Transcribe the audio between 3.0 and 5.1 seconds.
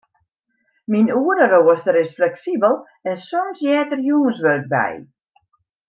en soms heart der jûnswurk by.